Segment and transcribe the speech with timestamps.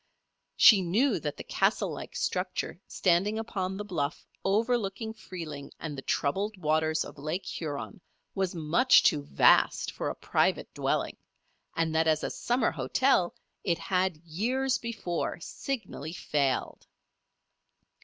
[0.55, 6.01] She knew that the castle like structure standing upon the bluff overlooking Freeling and the
[6.01, 8.01] troubled waters of Lake Huron,
[8.33, 11.17] was much too vast for a private dwelling,
[11.75, 16.87] and that as a summer hotel it had years before signally failed.